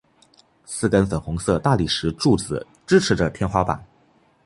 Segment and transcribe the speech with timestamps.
[0.65, 3.85] 四根粉红色大理石柱子支持着天花板。